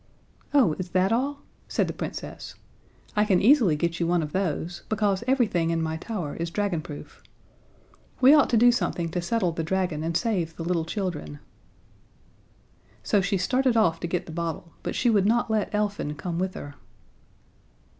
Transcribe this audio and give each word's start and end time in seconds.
"Oh, 0.51 0.73
is 0.79 0.89
that 0.97 1.11
all?" 1.11 1.43
said 1.67 1.85
the 1.85 1.93
Princess. 1.93 2.55
"I 3.15 3.23
can 3.23 3.39
easily 3.39 3.75
get 3.75 3.99
you 3.99 4.07
one 4.07 4.23
of 4.23 4.31
those 4.31 4.81
because 4.89 5.23
everything 5.27 5.69
in 5.69 5.79
my 5.79 5.95
tower 5.95 6.35
is 6.37 6.49
dragonproof. 6.49 7.21
We 8.19 8.33
ought 8.33 8.49
to 8.49 8.57
do 8.57 8.71
something 8.71 9.09
to 9.09 9.21
settle 9.21 9.51
the 9.51 9.61
dragon 9.63 10.01
and 10.03 10.17
save 10.17 10.55
the 10.55 10.63
little 10.63 10.85
children." 10.85 11.37
So 13.03 13.21
she 13.21 13.37
started 13.37 13.77
off 13.77 13.99
to 13.99 14.07
get 14.07 14.25
the 14.25 14.31
bottle, 14.31 14.73
but 14.81 14.95
she 14.95 15.11
would 15.11 15.27
not 15.27 15.51
let 15.51 15.69
Elfin 15.71 16.15
come 16.15 16.39
with 16.39 16.55
her. 16.55 16.73